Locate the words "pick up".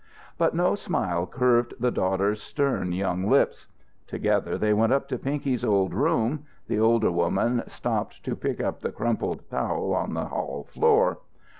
8.35-8.79